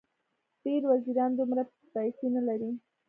ډېر 0.63 0.81
وزیران 0.91 1.31
دومره 1.39 1.63
پیسې 1.93 2.27
نه 2.35 2.41
لري. 2.47 2.69